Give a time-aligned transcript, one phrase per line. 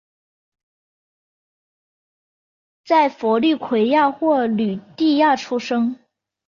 [2.83, 5.95] 在佛律癸亚或吕底亚出生。